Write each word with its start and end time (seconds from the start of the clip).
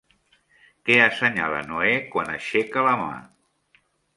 Què 0.89 0.95
assenyala 1.03 1.61
Noè 1.67 1.93
quan 2.17 2.35
aixeca 2.39 2.87
la 2.89 2.99
mà? 3.03 3.13